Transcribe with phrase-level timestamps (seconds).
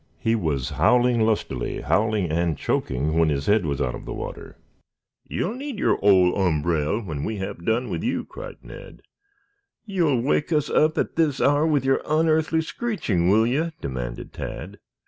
[0.17, 4.57] He was howling lustily, howling and choking, when his head was out of water.
[5.27, 9.03] "You'll need your 'old ombrell' when we have done with you," cried Ned.
[9.85, 14.33] "You will wake us up at this hour with your unearthly screeching, will you?" demanded
[14.33, 14.79] Tad.